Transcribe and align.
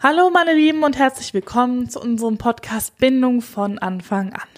Hallo 0.00 0.30
meine 0.30 0.54
Lieben 0.54 0.84
und 0.84 0.96
herzlich 0.96 1.34
willkommen 1.34 1.90
zu 1.90 2.00
unserem 2.00 2.38
Podcast 2.38 2.96
Bindung 2.98 3.40
von 3.42 3.80
Anfang 3.80 4.32
an. 4.32 4.48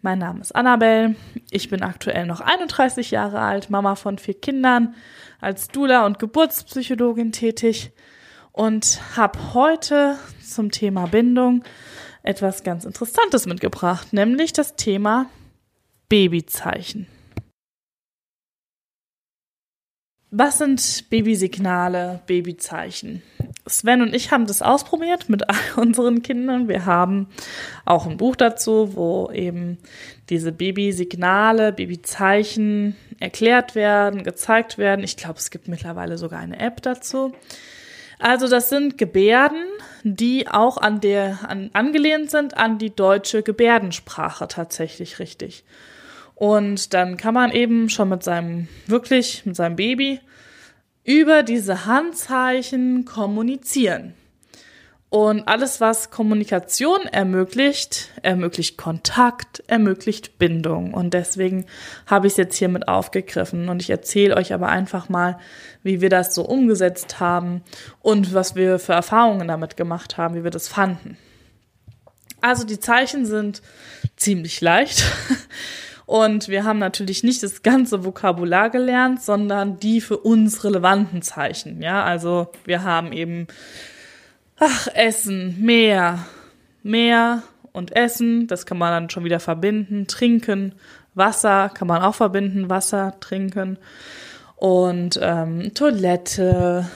Mein 0.00 0.20
Name 0.20 0.40
ist 0.40 0.56
Annabelle, 0.56 1.16
ich 1.50 1.68
bin 1.68 1.82
aktuell 1.82 2.24
noch 2.24 2.40
31 2.40 3.10
Jahre 3.10 3.40
alt, 3.40 3.68
Mama 3.68 3.94
von 3.94 4.16
vier 4.16 4.40
Kindern, 4.40 4.94
als 5.38 5.68
Dula 5.68 6.06
und 6.06 6.18
Geburtspsychologin 6.18 7.30
tätig 7.30 7.92
und 8.52 9.02
habe 9.18 9.52
heute 9.52 10.18
zum 10.42 10.70
Thema 10.70 11.08
Bindung 11.08 11.62
etwas 12.22 12.64
ganz 12.64 12.86
Interessantes 12.86 13.44
mitgebracht, 13.44 14.14
nämlich 14.14 14.54
das 14.54 14.76
Thema 14.76 15.26
Babyzeichen. 16.08 17.06
Was 20.32 20.58
sind 20.58 21.10
Babysignale, 21.10 22.20
Babyzeichen? 22.26 23.22
Sven 23.66 24.00
und 24.00 24.14
ich 24.14 24.30
haben 24.30 24.46
das 24.46 24.62
ausprobiert 24.62 25.28
mit 25.28 25.48
all 25.48 25.56
unseren 25.76 26.22
Kindern. 26.22 26.68
Wir 26.68 26.86
haben 26.86 27.26
auch 27.84 28.06
ein 28.06 28.16
Buch 28.16 28.36
dazu, 28.36 28.94
wo 28.94 29.30
eben 29.32 29.78
diese 30.28 30.52
Babysignale, 30.52 31.72
Babyzeichen 31.72 32.96
erklärt 33.18 33.74
werden, 33.74 34.22
gezeigt 34.22 34.78
werden. 34.78 35.04
Ich 35.04 35.16
glaube, 35.16 35.38
es 35.38 35.50
gibt 35.50 35.66
mittlerweile 35.66 36.16
sogar 36.16 36.38
eine 36.38 36.60
App 36.60 36.80
dazu. 36.82 37.32
Also 38.20 38.46
das 38.46 38.68
sind 38.68 38.98
Gebärden, 38.98 39.64
die 40.04 40.46
auch 40.46 40.76
an 40.76 41.00
der 41.00 41.40
an, 41.48 41.70
angelehnt 41.72 42.30
sind 42.30 42.56
an 42.56 42.78
die 42.78 42.94
deutsche 42.94 43.42
Gebärdensprache 43.42 44.46
tatsächlich 44.46 45.18
richtig. 45.18 45.64
Und 46.40 46.94
dann 46.94 47.18
kann 47.18 47.34
man 47.34 47.52
eben 47.52 47.90
schon 47.90 48.08
mit 48.08 48.22
seinem 48.22 48.66
wirklich 48.86 49.44
mit 49.44 49.56
seinem 49.56 49.76
Baby 49.76 50.20
über 51.04 51.42
diese 51.42 51.84
Handzeichen 51.84 53.04
kommunizieren. 53.04 54.14
Und 55.10 55.46
alles, 55.48 55.82
was 55.82 56.10
Kommunikation 56.10 57.02
ermöglicht, 57.02 58.08
ermöglicht 58.22 58.78
Kontakt, 58.78 59.62
ermöglicht 59.66 60.38
Bindung. 60.38 60.94
Und 60.94 61.12
deswegen 61.12 61.66
habe 62.06 62.26
ich 62.26 62.32
es 62.32 62.36
jetzt 62.38 62.56
hier 62.56 62.70
mit 62.70 62.88
aufgegriffen. 62.88 63.68
Und 63.68 63.82
ich 63.82 63.90
erzähle 63.90 64.34
euch 64.34 64.54
aber 64.54 64.70
einfach 64.70 65.10
mal, 65.10 65.38
wie 65.82 66.00
wir 66.00 66.08
das 66.08 66.34
so 66.34 66.42
umgesetzt 66.42 67.20
haben 67.20 67.60
und 68.00 68.32
was 68.32 68.54
wir 68.54 68.78
für 68.78 68.94
Erfahrungen 68.94 69.48
damit 69.48 69.76
gemacht 69.76 70.16
haben, 70.16 70.36
wie 70.36 70.44
wir 70.44 70.50
das 70.50 70.68
fanden. 70.68 71.18
Also 72.40 72.64
die 72.64 72.80
Zeichen 72.80 73.26
sind 73.26 73.60
ziemlich 74.16 74.62
leicht. 74.62 75.04
Und 76.10 76.48
wir 76.48 76.64
haben 76.64 76.80
natürlich 76.80 77.22
nicht 77.22 77.40
das 77.44 77.62
ganze 77.62 78.04
Vokabular 78.04 78.68
gelernt, 78.68 79.22
sondern 79.22 79.78
die 79.78 80.00
für 80.00 80.16
uns 80.16 80.64
relevanten 80.64 81.22
Zeichen. 81.22 81.80
Ja, 81.82 82.02
also 82.02 82.48
wir 82.64 82.82
haben 82.82 83.12
eben, 83.12 83.46
ach, 84.58 84.88
Essen, 84.92 85.62
Meer, 85.64 86.26
Meer 86.82 87.44
und 87.70 87.94
Essen, 87.94 88.48
das 88.48 88.66
kann 88.66 88.76
man 88.76 88.90
dann 88.90 89.10
schon 89.10 89.22
wieder 89.22 89.38
verbinden. 89.38 90.08
Trinken, 90.08 90.74
Wasser 91.14 91.68
kann 91.68 91.86
man 91.86 92.02
auch 92.02 92.16
verbinden, 92.16 92.68
Wasser, 92.68 93.14
trinken. 93.20 93.78
Und 94.56 95.16
ähm, 95.22 95.70
Toilette, 95.74 96.90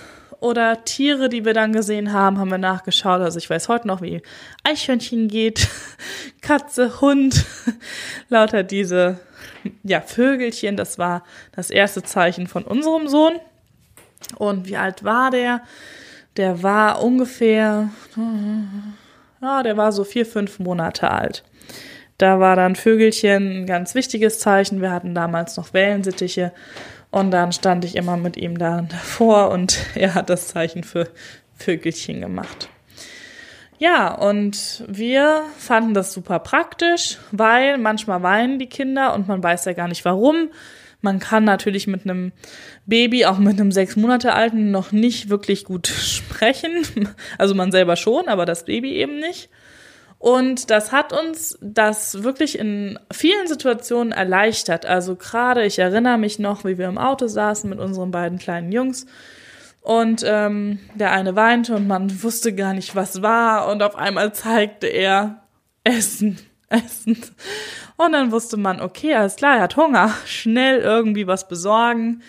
oder 0.45 0.84
Tiere, 0.84 1.31
die 1.31 1.47
wir 1.47 1.55
dann 1.55 1.73
gesehen 1.73 2.12
haben, 2.12 2.39
haben 2.39 2.50
wir 2.50 2.59
nachgeschaut. 2.59 3.23
Also 3.23 3.39
ich 3.39 3.48
weiß 3.48 3.69
heute 3.69 3.89
noch, 3.89 4.03
wie 4.03 4.20
Eichhörnchen 4.62 5.28
geht, 5.28 5.69
Katze, 6.42 7.01
Hund, 7.01 7.47
lauter 8.28 8.62
diese 8.62 9.19
ja, 9.83 10.03
Vögelchen. 10.03 10.77
Das 10.77 10.98
war 10.98 11.25
das 11.56 11.70
erste 11.70 12.03
Zeichen 12.03 12.47
von 12.47 12.64
unserem 12.64 13.09
Sohn. 13.09 13.41
Und 14.36 14.69
wie 14.69 14.77
alt 14.77 15.03
war 15.03 15.31
der? 15.31 15.62
Der 16.36 16.62
war 16.62 17.03
ungefähr, 17.03 17.89
ja, 19.41 19.62
der 19.62 19.77
war 19.79 19.92
so 19.92 20.05
vier, 20.05 20.27
fünf 20.27 20.58
Monate 20.58 21.11
alt. 21.11 21.42
Da 22.19 22.39
war 22.39 22.55
dann 22.55 22.77
Vögelchen 22.77 23.62
ein 23.62 23.67
ganz 23.67 23.95
wichtiges 23.95 24.41
Zeichen. 24.41 24.83
Wir 24.83 24.91
hatten 24.91 25.14
damals 25.14 25.56
noch 25.56 25.73
Wellensittiche 25.73 26.52
und 27.14 27.30
dann 27.30 27.52
stand 27.52 27.85
ich 27.85 27.95
immer 27.95 28.17
mit 28.17 28.36
ihm 28.36 28.58
da 28.58 28.83
davor 28.83 29.51
und 29.51 29.79
er 29.95 30.14
hat 30.14 30.30
das 30.30 30.48
Zeichen 30.48 30.83
für 30.83 31.08
Vögelchen 31.55 32.20
gemacht. 32.20 32.69
Ja, 33.79 34.13
und 34.13 34.85
wir 34.89 35.42
fanden 35.57 35.95
das 35.95 36.13
super 36.13 36.41
praktisch, 36.41 37.19
weil 37.30 37.79
manchmal 37.79 38.23
weinen 38.24 38.58
die 38.58 38.69
Kinder 38.69 39.14
und 39.14 39.29
man 39.29 39.42
weiß 39.42 39.64
ja 39.67 39.74
gar 39.74 39.86
nicht 39.86 40.05
warum. 40.05 40.48
Man 41.03 41.20
kann 41.20 41.45
natürlich 41.45 41.86
mit 41.86 42.05
einem 42.05 42.33
Baby, 42.85 43.27
auch 43.27 43.39
mit 43.39 43.61
einem 43.61 43.70
sechs 43.70 43.95
Monate 43.95 44.33
alten, 44.33 44.73
noch 44.73 44.91
nicht 44.91 45.29
wirklich 45.29 45.64
gut 45.64 45.86
sprechen. 45.86 46.83
Also 47.39 47.55
man 47.55 47.70
selber 47.70 47.95
schon, 47.95 48.27
aber 48.27 48.45
das 48.45 48.64
Baby 48.64 48.95
eben 48.95 49.20
nicht. 49.20 49.51
Und 50.24 50.70
das 50.70 50.90
hat 50.90 51.12
uns 51.12 51.58
das 51.61 52.23
wirklich 52.23 52.58
in 52.58 52.98
vielen 53.12 53.46
Situationen 53.46 54.11
erleichtert. 54.11 54.86
Also 54.86 55.17
gerade, 55.17 55.67
ich 55.67 55.79
erinnere 55.79 56.17
mich 56.17 56.39
noch, 56.39 56.64
wie 56.64 56.79
wir 56.79 56.89
im 56.89 56.96
Auto 56.96 57.27
saßen 57.27 57.68
mit 57.68 57.79
unseren 57.79 58.11
beiden 58.11 58.39
kleinen 58.39 58.73
Jungs. 58.73 59.05
Und 59.83 60.24
ähm, 60.27 60.79
der 60.95 61.12
eine 61.12 61.36
weinte 61.36 61.77
und 61.77 61.86
man 61.86 62.23
wusste 62.23 62.55
gar 62.55 62.73
nicht, 62.73 62.96
was 62.96 63.20
war. 63.20 63.68
Und 63.70 63.83
auf 63.83 63.96
einmal 63.96 64.33
zeigte 64.33 64.86
er 64.86 65.42
Essen, 65.85 66.39
Essen. 66.70 67.23
Und 67.98 68.12
dann 68.12 68.33
wusste 68.33 68.56
man, 68.56 68.80
okay, 68.80 69.14
alles 69.14 69.36
klar, 69.36 69.56
er 69.56 69.64
hat 69.64 69.77
Hunger. 69.77 70.11
Schnell 70.24 70.80
irgendwie 70.80 71.27
was 71.27 71.48
besorgen, 71.48 72.23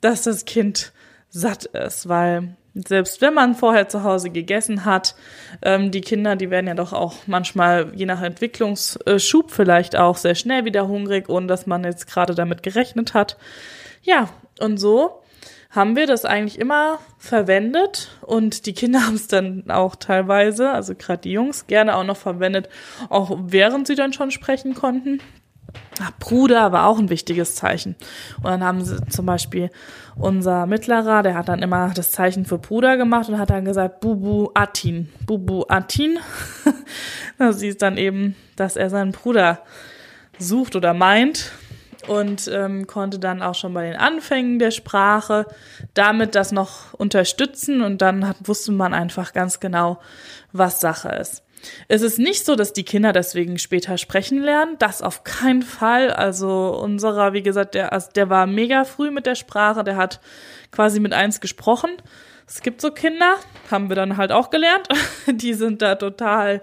dass 0.00 0.22
das 0.22 0.44
Kind 0.44 0.92
satt 1.28 1.64
ist, 1.64 2.08
weil 2.08 2.56
selbst 2.74 3.20
wenn 3.20 3.34
man 3.34 3.54
vorher 3.54 3.88
zu 3.88 4.02
Hause 4.02 4.30
gegessen 4.30 4.84
hat, 4.84 5.14
ähm, 5.62 5.90
die 5.90 6.00
Kinder, 6.00 6.36
die 6.36 6.50
werden 6.50 6.66
ja 6.66 6.74
doch 6.74 6.92
auch 6.92 7.14
manchmal, 7.26 7.92
je 7.94 8.06
nach 8.06 8.22
Entwicklungsschub 8.22 9.50
vielleicht 9.50 9.96
auch 9.96 10.16
sehr 10.16 10.34
schnell 10.34 10.64
wieder 10.64 10.88
hungrig, 10.88 11.28
ohne 11.28 11.46
dass 11.46 11.66
man 11.66 11.84
jetzt 11.84 12.06
gerade 12.06 12.34
damit 12.34 12.62
gerechnet 12.62 13.14
hat. 13.14 13.36
Ja, 14.02 14.28
und 14.58 14.78
so 14.78 15.22
haben 15.70 15.96
wir 15.96 16.06
das 16.06 16.24
eigentlich 16.24 16.58
immer 16.58 16.98
verwendet 17.18 18.10
und 18.20 18.66
die 18.66 18.74
Kinder 18.74 19.00
haben 19.06 19.16
es 19.16 19.26
dann 19.26 19.70
auch 19.70 19.96
teilweise, 19.96 20.70
also 20.70 20.94
gerade 20.94 21.22
die 21.22 21.32
Jungs, 21.32 21.66
gerne 21.66 21.96
auch 21.96 22.04
noch 22.04 22.16
verwendet, 22.16 22.68
auch 23.08 23.36
während 23.42 23.86
sie 23.86 23.94
dann 23.94 24.12
schon 24.12 24.30
sprechen 24.30 24.74
konnten. 24.74 25.20
Ach, 26.02 26.10
Bruder 26.18 26.72
war 26.72 26.86
auch 26.86 26.98
ein 26.98 27.10
wichtiges 27.10 27.54
Zeichen. 27.54 27.94
Und 28.38 28.46
dann 28.46 28.64
haben 28.64 28.84
sie 28.84 29.00
zum 29.08 29.26
Beispiel 29.26 29.70
unser 30.16 30.66
Mittlerer, 30.66 31.22
der 31.22 31.34
hat 31.34 31.48
dann 31.48 31.62
immer 31.62 31.92
das 31.94 32.10
Zeichen 32.10 32.44
für 32.44 32.58
Bruder 32.58 32.96
gemacht 32.96 33.28
und 33.28 33.38
hat 33.38 33.50
dann 33.50 33.64
gesagt, 33.64 34.00
Bubu 34.00 34.50
Atin. 34.54 35.08
Bubu 35.26 35.64
Atin. 35.68 36.18
das 37.38 37.60
hieß 37.60 37.78
dann 37.78 37.96
eben, 37.96 38.34
dass 38.56 38.76
er 38.76 38.90
seinen 38.90 39.12
Bruder 39.12 39.60
sucht 40.38 40.74
oder 40.74 40.92
meint 40.92 41.52
und 42.08 42.50
ähm, 42.52 42.86
konnte 42.86 43.18
dann 43.18 43.42
auch 43.42 43.54
schon 43.54 43.74
bei 43.74 43.84
den 43.84 43.96
Anfängen 43.96 44.58
der 44.58 44.72
Sprache 44.72 45.46
damit 45.94 46.34
das 46.34 46.52
noch 46.52 46.94
unterstützen 46.94 47.82
und 47.82 48.02
dann 48.02 48.26
hat, 48.26 48.36
wusste 48.44 48.72
man 48.72 48.94
einfach 48.94 49.32
ganz 49.32 49.60
genau, 49.60 50.00
was 50.52 50.80
Sache 50.80 51.10
ist. 51.10 51.42
Es 51.88 52.02
ist 52.02 52.18
nicht 52.18 52.44
so, 52.44 52.56
dass 52.56 52.72
die 52.72 52.84
Kinder 52.84 53.12
deswegen 53.12 53.58
später 53.58 53.98
sprechen 53.98 54.42
lernen. 54.42 54.76
Das 54.78 55.02
auf 55.02 55.24
keinen 55.24 55.62
Fall. 55.62 56.10
Also 56.10 56.78
unserer, 56.80 57.32
wie 57.32 57.42
gesagt, 57.42 57.74
der, 57.74 57.92
also 57.92 58.08
der 58.14 58.30
war 58.30 58.46
mega 58.46 58.84
früh 58.84 59.10
mit 59.10 59.26
der 59.26 59.34
Sprache. 59.34 59.84
Der 59.84 59.96
hat 59.96 60.20
quasi 60.70 61.00
mit 61.00 61.12
eins 61.12 61.40
gesprochen. 61.40 61.90
Es 62.46 62.62
gibt 62.62 62.80
so 62.80 62.90
Kinder, 62.90 63.36
haben 63.70 63.88
wir 63.88 63.96
dann 63.96 64.16
halt 64.16 64.32
auch 64.32 64.50
gelernt. 64.50 64.88
Die 65.26 65.54
sind 65.54 65.82
da 65.82 65.94
total 65.94 66.62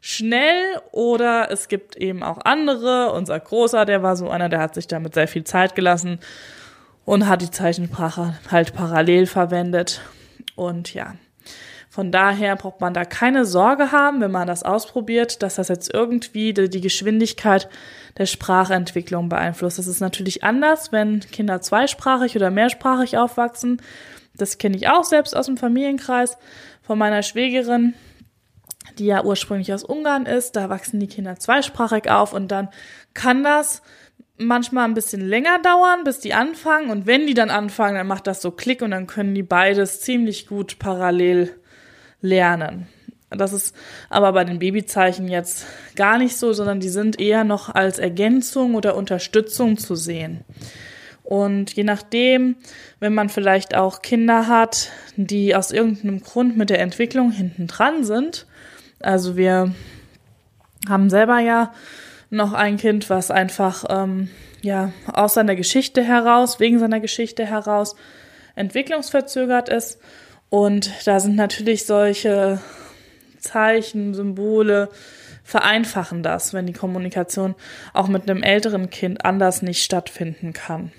schnell 0.00 0.82
oder 0.92 1.50
es 1.50 1.68
gibt 1.68 1.96
eben 1.96 2.22
auch 2.22 2.38
andere. 2.44 3.12
Unser 3.12 3.40
Großer, 3.40 3.86
der 3.86 4.02
war 4.02 4.16
so 4.16 4.28
einer, 4.28 4.50
der 4.50 4.60
hat 4.60 4.74
sich 4.74 4.86
damit 4.86 5.14
sehr 5.14 5.28
viel 5.28 5.44
Zeit 5.44 5.74
gelassen 5.74 6.18
und 7.06 7.26
hat 7.26 7.40
die 7.40 7.50
Zeichensprache 7.50 8.38
halt 8.50 8.74
parallel 8.74 9.26
verwendet. 9.26 10.02
Und 10.56 10.92
ja, 10.92 11.14
von 11.94 12.10
daher 12.10 12.56
braucht 12.56 12.80
man 12.80 12.92
da 12.92 13.04
keine 13.04 13.44
Sorge 13.44 13.92
haben, 13.92 14.20
wenn 14.20 14.32
man 14.32 14.48
das 14.48 14.64
ausprobiert, 14.64 15.44
dass 15.44 15.54
das 15.54 15.68
jetzt 15.68 15.94
irgendwie 15.94 16.52
die 16.52 16.80
Geschwindigkeit 16.80 17.68
der 18.18 18.26
Sprachentwicklung 18.26 19.28
beeinflusst. 19.28 19.78
Das 19.78 19.86
ist 19.86 20.00
natürlich 20.00 20.42
anders, 20.42 20.90
wenn 20.90 21.20
Kinder 21.20 21.60
zweisprachig 21.60 22.34
oder 22.34 22.50
mehrsprachig 22.50 23.16
aufwachsen. 23.16 23.80
Das 24.36 24.58
kenne 24.58 24.76
ich 24.76 24.88
auch 24.88 25.04
selbst 25.04 25.36
aus 25.36 25.46
dem 25.46 25.56
Familienkreis 25.56 26.36
von 26.82 26.98
meiner 26.98 27.22
Schwägerin, 27.22 27.94
die 28.98 29.06
ja 29.06 29.22
ursprünglich 29.22 29.72
aus 29.72 29.84
Ungarn 29.84 30.26
ist. 30.26 30.56
Da 30.56 30.68
wachsen 30.68 30.98
die 30.98 31.06
Kinder 31.06 31.36
zweisprachig 31.36 32.10
auf 32.10 32.32
und 32.32 32.48
dann 32.48 32.70
kann 33.14 33.44
das 33.44 33.82
manchmal 34.36 34.86
ein 34.86 34.94
bisschen 34.94 35.20
länger 35.20 35.60
dauern, 35.60 36.02
bis 36.02 36.18
die 36.18 36.34
anfangen. 36.34 36.90
Und 36.90 37.06
wenn 37.06 37.28
die 37.28 37.34
dann 37.34 37.50
anfangen, 37.50 37.94
dann 37.94 38.08
macht 38.08 38.26
das 38.26 38.42
so 38.42 38.50
Klick 38.50 38.82
und 38.82 38.90
dann 38.90 39.06
können 39.06 39.32
die 39.32 39.44
beides 39.44 40.00
ziemlich 40.00 40.48
gut 40.48 40.80
parallel 40.80 41.54
lernen. 42.24 42.88
Das 43.30 43.52
ist 43.52 43.74
aber 44.10 44.32
bei 44.32 44.44
den 44.44 44.58
Babyzeichen 44.58 45.28
jetzt 45.28 45.66
gar 45.96 46.18
nicht 46.18 46.36
so, 46.36 46.52
sondern 46.52 46.80
die 46.80 46.88
sind 46.88 47.20
eher 47.20 47.44
noch 47.44 47.72
als 47.74 47.98
Ergänzung 47.98 48.74
oder 48.74 48.96
Unterstützung 48.96 49.76
zu 49.76 49.94
sehen. 49.94 50.44
Und 51.22 51.72
je 51.72 51.84
nachdem, 51.84 52.56
wenn 53.00 53.14
man 53.14 53.28
vielleicht 53.28 53.74
auch 53.74 54.02
Kinder 54.02 54.46
hat, 54.46 54.90
die 55.16 55.54
aus 55.54 55.70
irgendeinem 55.70 56.22
Grund 56.22 56.56
mit 56.56 56.70
der 56.70 56.80
Entwicklung 56.80 57.30
hinten 57.30 57.66
dran 57.66 58.04
sind, 58.04 58.46
also 59.00 59.36
wir 59.36 59.74
haben 60.88 61.08
selber 61.10 61.38
ja 61.38 61.72
noch 62.30 62.52
ein 62.52 62.76
Kind, 62.76 63.08
was 63.10 63.30
einfach 63.30 63.84
ähm, 63.88 64.28
ja 64.60 64.92
aus 65.10 65.34
seiner 65.34 65.56
Geschichte 65.56 66.02
heraus, 66.02 66.60
wegen 66.60 66.78
seiner 66.78 67.00
Geschichte 67.00 67.46
heraus 67.46 67.96
entwicklungsverzögert 68.54 69.68
ist. 69.68 69.98
Und 70.54 70.92
da 71.04 71.18
sind 71.18 71.34
natürlich 71.34 71.84
solche 71.84 72.60
Zeichen, 73.40 74.14
Symbole 74.14 74.88
vereinfachen 75.42 76.22
das, 76.22 76.52
wenn 76.52 76.64
die 76.64 76.72
Kommunikation 76.72 77.56
auch 77.92 78.06
mit 78.06 78.30
einem 78.30 78.44
älteren 78.44 78.88
Kind 78.88 79.24
anders 79.24 79.62
nicht 79.62 79.82
stattfinden 79.82 80.52
kann. 80.52 80.92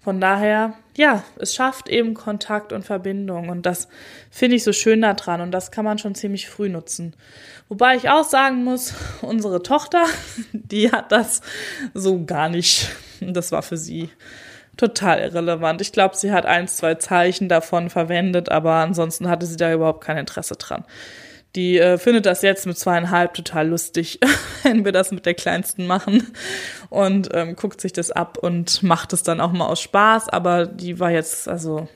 Von 0.00 0.20
daher, 0.20 0.72
ja, 0.96 1.22
es 1.38 1.54
schafft 1.54 1.88
eben 1.88 2.14
Kontakt 2.14 2.72
und 2.72 2.84
Verbindung 2.84 3.48
und 3.48 3.64
das 3.64 3.86
finde 4.28 4.56
ich 4.56 4.64
so 4.64 4.72
schön 4.72 5.02
daran 5.02 5.40
und 5.40 5.52
das 5.52 5.70
kann 5.70 5.84
man 5.84 5.98
schon 5.98 6.16
ziemlich 6.16 6.48
früh 6.48 6.68
nutzen. 6.68 7.14
Wobei 7.68 7.94
ich 7.94 8.08
auch 8.08 8.24
sagen 8.24 8.64
muss, 8.64 8.92
unsere 9.22 9.62
Tochter, 9.62 10.04
die 10.52 10.90
hat 10.90 11.12
das 11.12 11.42
so 11.94 12.24
gar 12.24 12.48
nicht. 12.48 12.90
Das 13.20 13.52
war 13.52 13.62
für 13.62 13.76
sie 13.76 14.10
total 14.78 15.18
irrelevant. 15.18 15.82
Ich 15.82 15.92
glaube, 15.92 16.16
sie 16.16 16.32
hat 16.32 16.46
ein, 16.46 16.68
zwei 16.68 16.94
Zeichen 16.94 17.50
davon 17.50 17.90
verwendet, 17.90 18.48
aber 18.48 18.74
ansonsten 18.76 19.28
hatte 19.28 19.44
sie 19.44 19.58
da 19.58 19.72
überhaupt 19.72 20.02
kein 20.02 20.16
Interesse 20.16 20.54
dran. 20.54 20.84
Die 21.56 21.78
äh, 21.78 21.98
findet 21.98 22.26
das 22.26 22.42
jetzt 22.42 22.66
mit 22.66 22.78
zweieinhalb 22.78 23.34
total 23.34 23.68
lustig, 23.68 24.20
wenn 24.62 24.84
wir 24.84 24.92
das 24.92 25.10
mit 25.10 25.26
der 25.26 25.34
Kleinsten 25.34 25.86
machen 25.86 26.26
und 26.88 27.28
ähm, 27.32 27.56
guckt 27.56 27.80
sich 27.80 27.92
das 27.92 28.10
ab 28.10 28.38
und 28.38 28.82
macht 28.82 29.12
es 29.12 29.22
dann 29.22 29.40
auch 29.40 29.52
mal 29.52 29.66
aus 29.66 29.80
Spaß, 29.80 30.28
aber 30.28 30.66
die 30.66 31.00
war 31.00 31.10
jetzt 31.10 31.48
also 31.48 31.88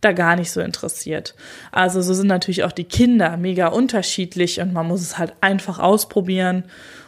da 0.00 0.12
gar 0.12 0.36
nicht 0.36 0.50
so 0.50 0.60
interessiert. 0.60 1.34
Also 1.70 2.02
so 2.02 2.12
sind 2.12 2.26
natürlich 2.26 2.64
auch 2.64 2.72
die 2.72 2.84
Kinder 2.84 3.36
mega 3.36 3.68
unterschiedlich 3.68 4.60
und 4.60 4.72
man 4.72 4.86
muss 4.86 5.00
es 5.00 5.16
halt 5.16 5.32
einfach 5.40 5.78
ausprobieren 5.78 6.64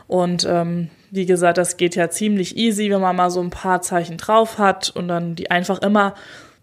und 0.06 0.46
ähm, 0.48 0.90
wie 1.14 1.26
gesagt, 1.26 1.58
das 1.58 1.76
geht 1.76 1.94
ja 1.94 2.10
ziemlich 2.10 2.56
easy, 2.56 2.90
wenn 2.90 3.00
man 3.00 3.14
mal 3.14 3.30
so 3.30 3.40
ein 3.40 3.50
paar 3.50 3.80
Zeichen 3.82 4.16
drauf 4.16 4.58
hat 4.58 4.90
und 4.90 5.06
dann 5.06 5.36
die 5.36 5.48
einfach 5.50 5.80
immer 5.80 6.14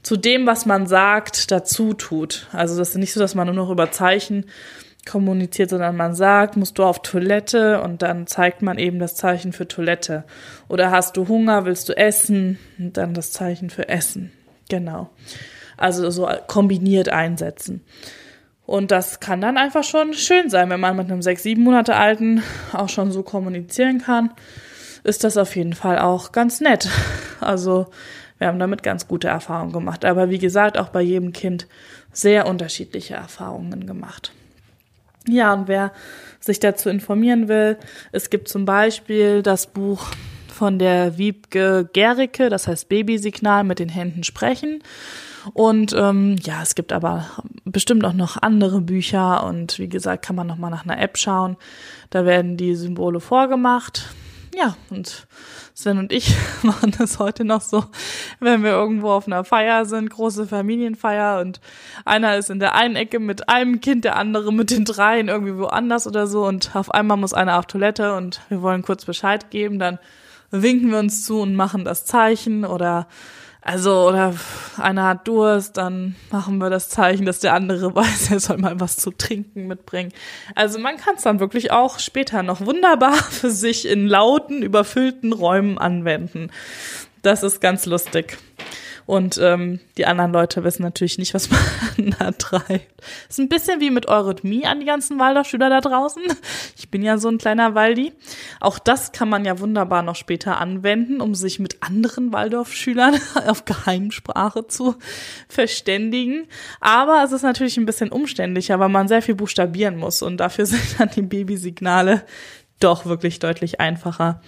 zu 0.03 0.17
dem, 0.17 0.45
was 0.45 0.65
man 0.65 0.87
sagt, 0.87 1.51
dazu 1.51 1.93
tut. 1.93 2.47
Also 2.51 2.77
das 2.77 2.89
ist 2.89 2.97
nicht 2.97 3.13
so, 3.13 3.19
dass 3.21 3.33
man 3.33 3.47
nur 3.47 3.55
noch 3.55 3.69
über 3.69 3.91
Zeichen 3.91 4.45
kommuniziert, 5.09 5.69
sondern 5.69 5.95
man 5.95 6.15
sagt, 6.15 6.57
musst 6.57 6.77
du 6.77 6.83
auf 6.83 7.01
Toilette 7.01 7.81
und 7.81 8.01
dann 8.01 8.27
zeigt 8.27 8.61
man 8.61 8.77
eben 8.77 8.99
das 8.99 9.15
Zeichen 9.15 9.53
für 9.53 9.67
Toilette. 9.67 10.25
Oder 10.67 10.91
hast 10.91 11.15
du 11.15 11.29
Hunger, 11.29 11.65
willst 11.65 11.87
du 11.87 11.95
essen 11.95 12.59
und 12.77 12.97
dann 12.97 13.13
das 13.13 13.31
Zeichen 13.31 13.69
für 13.69 13.87
Essen. 13.87 14.31
Genau. 14.69 15.09
Also 15.77 16.09
so 16.09 16.29
kombiniert 16.47 17.09
einsetzen. 17.09 17.83
Und 18.65 18.91
das 18.91 19.19
kann 19.19 19.41
dann 19.41 19.57
einfach 19.57 19.83
schon 19.83 20.13
schön 20.13 20.49
sein, 20.49 20.69
wenn 20.69 20.79
man 20.79 20.95
mit 20.95 21.11
einem 21.11 21.21
sechs, 21.21 21.43
sieben 21.43 21.63
Monate 21.63 21.95
alten 21.95 22.43
auch 22.73 22.89
schon 22.89 23.11
so 23.11 23.23
kommunizieren 23.23 24.01
kann. 24.01 24.31
Ist 25.03 25.23
das 25.23 25.37
auf 25.37 25.55
jeden 25.55 25.73
Fall 25.73 25.99
auch 25.99 26.31
ganz 26.31 26.61
nett. 26.61 26.89
Also 27.41 27.87
wir 28.37 28.47
haben 28.47 28.59
damit 28.59 28.83
ganz 28.83 29.07
gute 29.07 29.27
Erfahrungen 29.27 29.73
gemacht. 29.73 30.05
Aber 30.05 30.29
wie 30.29 30.37
gesagt, 30.37 30.77
auch 30.77 30.89
bei 30.89 31.01
jedem 31.01 31.33
Kind 31.33 31.67
sehr 32.13 32.45
unterschiedliche 32.45 33.15
Erfahrungen 33.15 33.87
gemacht. 33.87 34.31
Ja, 35.27 35.53
und 35.53 35.67
wer 35.67 35.91
sich 36.39 36.59
dazu 36.59 36.89
informieren 36.89 37.47
will, 37.47 37.77
es 38.11 38.29
gibt 38.29 38.47
zum 38.47 38.65
Beispiel 38.65 39.43
das 39.43 39.67
Buch 39.67 40.07
von 40.47 40.79
der 40.79 41.17
Wiebke 41.17 41.89
Gericke, 41.93 42.49
das 42.49 42.67
heißt 42.67 42.89
Babysignal 42.89 43.63
mit 43.63 43.79
den 43.79 43.89
Händen 43.89 44.23
sprechen. 44.23 44.83
Und 45.53 45.93
ähm, 45.97 46.37
ja, 46.41 46.61
es 46.61 46.75
gibt 46.75 46.93
aber 46.93 47.25
bestimmt 47.65 48.05
auch 48.05 48.13
noch 48.13 48.37
andere 48.41 48.81
Bücher 48.81 49.43
und 49.43 49.79
wie 49.79 49.89
gesagt, 49.89 50.25
kann 50.25 50.35
man 50.35 50.47
noch 50.47 50.57
mal 50.57 50.69
nach 50.69 50.85
einer 50.85 50.99
App 50.99 51.17
schauen. 51.17 51.57
Da 52.09 52.25
werden 52.25 52.57
die 52.57 52.75
Symbole 52.75 53.19
vorgemacht. 53.19 54.13
Ja, 54.53 54.75
und 54.89 55.27
Sven 55.73 55.97
und 55.97 56.11
ich 56.11 56.35
machen 56.63 56.93
das 56.97 57.19
heute 57.19 57.45
noch 57.45 57.61
so, 57.61 57.85
wenn 58.39 58.63
wir 58.63 58.71
irgendwo 58.71 59.11
auf 59.11 59.25
einer 59.25 59.45
Feier 59.45 59.85
sind, 59.85 60.09
große 60.09 60.45
Familienfeier 60.45 61.39
und 61.39 61.61
einer 62.03 62.37
ist 62.37 62.49
in 62.49 62.59
der 62.59 62.75
einen 62.75 62.97
Ecke 62.97 63.19
mit 63.19 63.47
einem 63.47 63.79
Kind, 63.79 64.03
der 64.03 64.17
andere 64.17 64.51
mit 64.51 64.69
den 64.69 64.83
dreien 64.83 65.29
irgendwie 65.29 65.57
woanders 65.57 66.05
oder 66.05 66.27
so 66.27 66.45
und 66.45 66.75
auf 66.75 66.91
einmal 66.91 67.17
muss 67.17 67.33
einer 67.33 67.57
auf 67.57 67.65
Toilette 67.65 68.15
und 68.15 68.41
wir 68.49 68.61
wollen 68.61 68.81
kurz 68.81 69.05
Bescheid 69.05 69.49
geben, 69.51 69.79
dann 69.79 69.99
winken 70.51 70.91
wir 70.91 70.99
uns 70.99 71.25
zu 71.25 71.39
und 71.39 71.55
machen 71.55 71.85
das 71.85 72.05
Zeichen 72.05 72.65
oder 72.65 73.07
also, 73.63 74.07
oder 74.07 74.33
einer 74.77 75.07
hat 75.07 75.27
Durst, 75.27 75.77
dann 75.77 76.15
machen 76.31 76.57
wir 76.57 76.71
das 76.71 76.89
Zeichen, 76.89 77.25
dass 77.25 77.39
der 77.39 77.53
andere 77.53 77.93
weiß, 77.95 78.31
er 78.31 78.39
soll 78.39 78.57
mal 78.57 78.79
was 78.79 78.97
zu 78.97 79.11
trinken 79.11 79.67
mitbringen. 79.67 80.11
Also 80.55 80.79
man 80.79 80.97
kann 80.97 81.15
es 81.15 81.23
dann 81.23 81.39
wirklich 81.39 81.71
auch 81.71 81.99
später 81.99 82.41
noch 82.41 82.65
wunderbar 82.65 83.13
für 83.29 83.51
sich 83.51 83.87
in 83.87 84.07
lauten, 84.07 84.63
überfüllten 84.63 85.31
Räumen 85.31 85.77
anwenden. 85.77 86.49
Das 87.21 87.43
ist 87.43 87.61
ganz 87.61 87.85
lustig. 87.85 88.39
Und 89.05 89.39
ähm, 89.41 89.79
die 89.97 90.05
anderen 90.05 90.31
Leute 90.31 90.63
wissen 90.63 90.83
natürlich 90.83 91.17
nicht, 91.17 91.33
was 91.33 91.49
man 91.97 92.15
da 92.17 92.31
treibt. 92.31 92.87
Ist 93.29 93.39
ein 93.39 93.49
bisschen 93.49 93.79
wie 93.79 93.89
mit 93.89 94.07
Eurythmie 94.07 94.65
an 94.65 94.79
die 94.79 94.85
ganzen 94.85 95.19
Waldorfschüler 95.19 95.69
da 95.69 95.81
draußen. 95.81 96.21
Ich 96.77 96.89
bin 96.89 97.01
ja 97.03 97.17
so 97.17 97.29
ein 97.29 97.37
kleiner 97.37 97.75
Waldi. 97.75 98.13
Auch 98.59 98.79
das 98.79 99.11
kann 99.11 99.29
man 99.29 99.45
ja 99.45 99.59
wunderbar 99.59 100.03
noch 100.03 100.15
später 100.15 100.59
anwenden, 100.59 101.21
um 101.21 101.35
sich 101.35 101.59
mit 101.59 101.81
anderen 101.81 102.33
Waldorfschülern 102.33 103.19
auf 103.47 103.65
Geheimsprache 103.65 104.67
zu 104.67 104.95
verständigen. 105.47 106.47
Aber 106.79 107.23
es 107.23 107.31
ist 107.31 107.43
natürlich 107.43 107.77
ein 107.77 107.85
bisschen 107.85 108.11
umständlicher, 108.11 108.79
weil 108.79 108.89
man 108.89 109.07
sehr 109.07 109.21
viel 109.21 109.35
buchstabieren 109.35 109.97
muss. 109.97 110.21
Und 110.21 110.37
dafür 110.37 110.65
sind 110.67 110.99
dann 110.99 111.09
die 111.09 111.21
Babysignale 111.21 112.23
doch 112.79 113.05
wirklich 113.05 113.39
deutlich 113.39 113.79
einfacher 113.79 114.41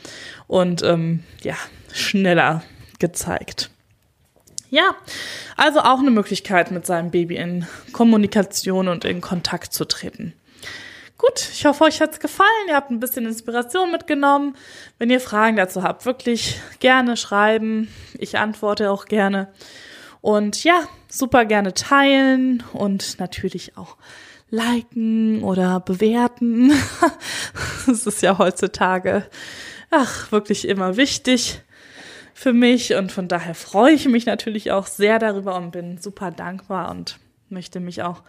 und 0.48 0.84
ähm, 0.84 1.24
ja, 1.44 1.56
schneller 1.92 2.64
gezeigt. 3.00 3.70
Ja, 4.74 4.96
also 5.56 5.82
auch 5.82 6.00
eine 6.00 6.10
Möglichkeit, 6.10 6.72
mit 6.72 6.88
seinem 6.88 7.12
Baby 7.12 7.36
in 7.36 7.68
Kommunikation 7.92 8.88
und 8.88 9.06
in 9.06 9.22
Kontakt 9.22 9.72
zu 9.72 9.86
treten. 9.86 10.34
Gut, 11.20 11.48
ich 11.54 11.68
hoffe, 11.68 11.84
euch 11.84 12.02
hat's 12.02 12.20
gefallen. 12.20 12.50
Ihr 12.68 12.76
habt 12.76 12.90
ein 12.90 13.00
bisschen 13.00 13.28
Inspiration 13.28 13.92
mitgenommen. 13.92 14.56
Wenn 14.98 15.12
ihr 15.12 15.20
Fragen 15.20 15.58
dazu 15.58 15.84
habt, 15.84 16.08
wirklich 16.08 16.60
gerne 16.80 17.18
schreiben. 17.18 17.88
Ich 18.18 18.40
antworte 18.40 18.90
auch 18.90 19.06
gerne. 19.06 19.54
Und 20.22 20.64
ja, 20.64 20.82
super 21.08 21.46
gerne 21.46 21.76
teilen 21.76 22.64
und 22.74 23.20
natürlich 23.20 23.78
auch 23.78 23.98
liken 24.50 25.44
oder 25.44 25.82
bewerten. 25.82 26.74
das 27.86 28.08
ist 28.08 28.24
ja 28.24 28.40
heutzutage, 28.40 29.28
ach, 29.92 30.32
wirklich 30.32 30.68
immer 30.68 30.98
wichtig 30.98 31.62
für 32.34 32.54
mich 32.54 32.96
und 32.96 33.12
von 33.12 33.28
daher 33.28 33.56
freue 33.56 33.94
ich 33.94 34.08
mich 34.08 34.26
natürlich 34.26 34.72
auch 34.72 34.88
sehr 34.88 35.20
darüber 35.20 35.56
und 35.56 35.72
bin 35.72 35.98
super 35.98 36.32
dankbar 36.32 36.92
und 36.92 37.20
möchte 37.50 37.80
mich 37.80 38.02
auch 38.02 38.24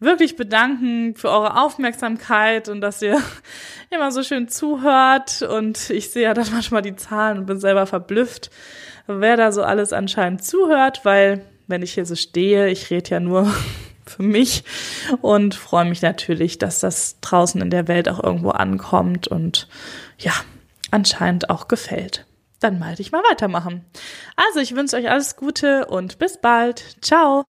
wirklich 0.00 0.36
bedanken 0.36 1.14
für 1.16 1.28
eure 1.28 1.60
Aufmerksamkeit 1.60 2.68
und 2.68 2.80
dass 2.80 3.02
ihr 3.02 3.20
immer 3.90 4.12
so 4.12 4.22
schön 4.22 4.48
zuhört. 4.48 5.42
Und 5.42 5.90
ich 5.90 6.10
sehe 6.10 6.24
ja 6.24 6.34
dann 6.34 6.46
manchmal 6.52 6.82
die 6.82 6.96
Zahlen 6.96 7.38
und 7.38 7.46
bin 7.46 7.58
selber 7.58 7.86
verblüfft, 7.86 8.50
wer 9.06 9.36
da 9.36 9.52
so 9.52 9.62
alles 9.62 9.92
anscheinend 9.92 10.44
zuhört, 10.44 11.04
weil 11.04 11.44
wenn 11.66 11.82
ich 11.82 11.94
hier 11.94 12.06
so 12.06 12.14
stehe, 12.14 12.68
ich 12.68 12.90
rede 12.90 13.10
ja 13.10 13.20
nur 13.20 13.52
für 14.06 14.22
mich 14.22 14.64
und 15.20 15.54
freue 15.54 15.84
mich 15.84 16.00
natürlich, 16.00 16.58
dass 16.58 16.80
das 16.80 17.20
draußen 17.20 17.60
in 17.60 17.70
der 17.70 17.88
Welt 17.88 18.08
auch 18.08 18.22
irgendwo 18.22 18.50
ankommt 18.50 19.28
und 19.28 19.68
ja, 20.18 20.32
anscheinend 20.90 21.50
auch 21.50 21.68
gefällt 21.68 22.27
dann 22.60 22.78
mal 22.78 22.98
ich 22.98 23.12
mal 23.12 23.22
weitermachen. 23.30 23.84
Also 24.36 24.60
ich 24.60 24.74
wünsche 24.74 24.96
euch 24.96 25.10
alles 25.10 25.36
Gute 25.36 25.86
und 25.86 26.18
bis 26.18 26.40
bald. 26.40 26.96
Ciao. 27.02 27.44